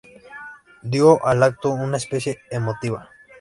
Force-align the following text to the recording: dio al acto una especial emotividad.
dio 0.81 1.23
al 1.23 1.43
acto 1.43 1.69
una 1.69 1.97
especial 1.97 2.39
emotividad. 2.49 3.07